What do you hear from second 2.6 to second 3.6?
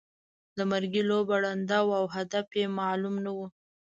معلوم نه وو.